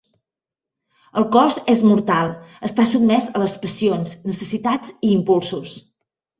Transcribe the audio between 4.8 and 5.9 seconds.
i impulsos.